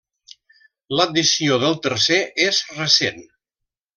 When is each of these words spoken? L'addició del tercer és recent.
L'addició 0.99 1.59
del 1.65 1.77
tercer 1.85 2.19
és 2.47 2.63
recent. 2.81 3.23